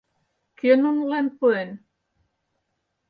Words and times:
Кӧ 0.59 0.71
нунылан 0.81 1.27
пуэн? 1.37 1.69